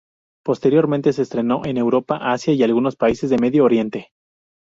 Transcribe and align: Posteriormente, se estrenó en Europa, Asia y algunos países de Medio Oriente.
Posteriormente, 0.43 1.13
se 1.13 1.21
estrenó 1.21 1.61
en 1.63 1.77
Europa, 1.77 2.17
Asia 2.17 2.53
y 2.53 2.63
algunos 2.63 2.95
países 2.95 3.29
de 3.29 3.37
Medio 3.37 3.63
Oriente. 3.65 4.09